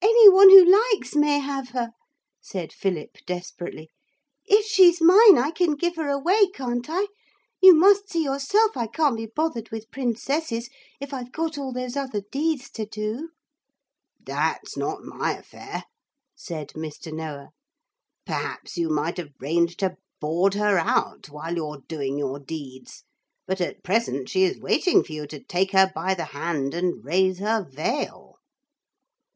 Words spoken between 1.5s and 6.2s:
her,' said Philip desperately. 'If she's mine, I can give her